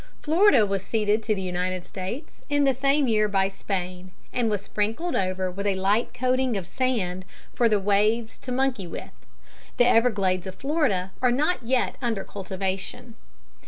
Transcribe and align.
Florida 0.23 0.65
was 0.65 0.81
ceded 0.83 1.21
to 1.21 1.35
the 1.35 1.43
United 1.43 1.85
States 1.85 2.43
in 2.49 2.63
the 2.63 2.73
same 2.73 3.07
year 3.07 3.27
by 3.27 3.49
Spain, 3.49 4.09
and 4.33 4.49
was 4.49 4.63
sprinkled 4.63 5.15
over 5.15 5.51
with 5.51 5.67
a 5.67 5.75
light 5.75 6.11
coating 6.11 6.57
of 6.57 6.65
sand 6.65 7.23
for 7.53 7.69
the 7.69 7.79
waves 7.79 8.39
to 8.39 8.51
monkey 8.51 8.87
with. 8.87 9.11
The 9.77 9.85
Everglades 9.85 10.47
of 10.47 10.55
Florida 10.55 11.11
are 11.21 11.31
not 11.31 11.61
yet 11.61 11.97
under 12.01 12.23
cultivation. 12.23 13.13